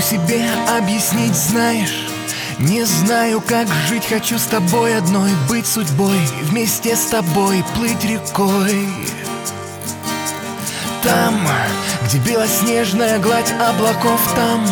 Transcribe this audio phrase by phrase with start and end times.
[0.00, 0.48] себе
[0.78, 2.06] объяснить, знаешь.
[2.58, 8.88] Не знаю, как жить, хочу с тобой одной Быть судьбой, вместе с тобой плыть рекой.
[11.02, 11.46] Там,
[12.06, 14.64] где белоснежная гладь облаков Там,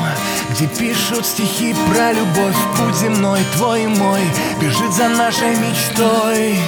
[0.50, 4.22] где пишут стихи про любовь Путь земной, твой и мой,
[4.60, 6.58] бежит за нашей мечтой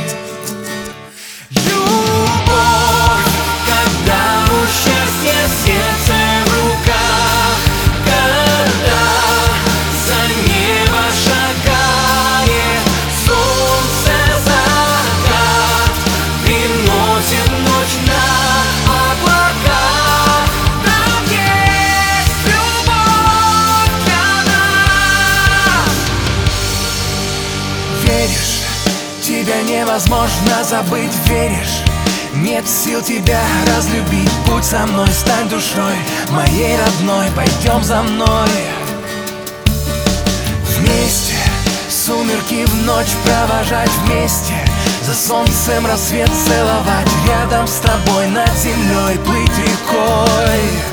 [29.63, 31.83] невозможно забыть, веришь?
[32.35, 35.97] Нет сил тебя разлюбить Будь со мной, стань душой
[36.31, 38.49] моей родной Пойдем за мной
[40.77, 41.35] Вместе
[41.91, 44.55] сумерки в ночь провожать вместе
[45.07, 50.92] За солнцем рассвет целовать Рядом с тобой над землей плыть рекой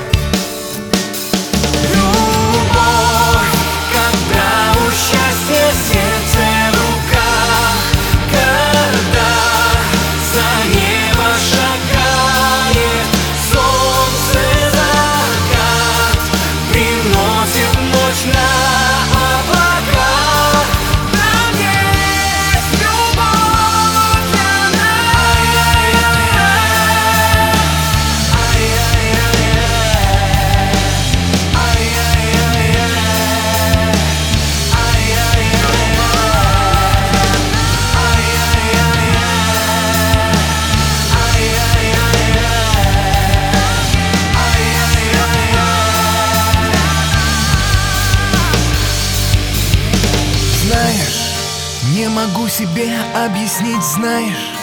[51.99, 54.55] Не могу себе объяснить, знаешь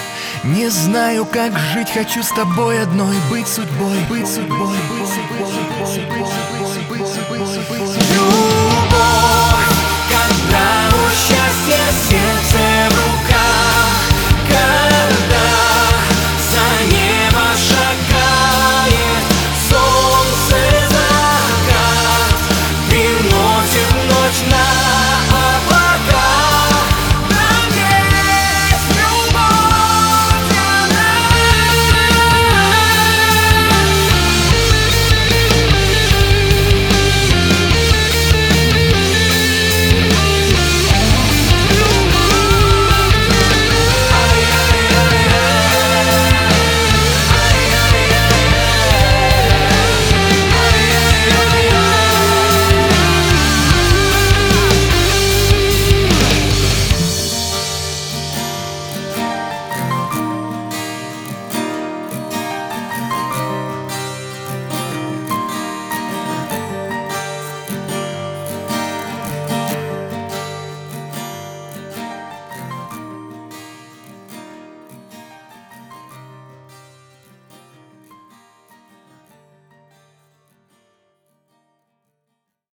[0.43, 5.87] Не знаю, как жить, хочу с тобой одной Быть судьбой, быть судьбой, быть судьбой, быть
[5.87, 7.39] судьбой, быть судьбой, быть судьбой,
[7.79, 8.66] быть судьбой.